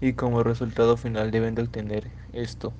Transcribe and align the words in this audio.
y 0.00 0.14
como 0.14 0.42
resultado 0.42 0.96
final 0.96 1.30
deben 1.30 1.54
de 1.54 1.62
obtener 1.62 2.14
esto. 2.32 2.78